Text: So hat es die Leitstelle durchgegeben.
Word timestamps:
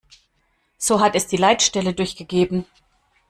So 0.79 0.99
hat 0.99 1.15
es 1.15 1.27
die 1.27 1.37
Leitstelle 1.37 1.93
durchgegeben. 1.93 2.65